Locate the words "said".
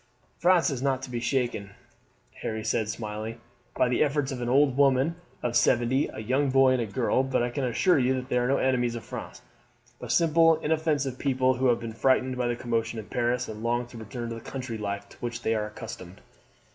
2.63-2.89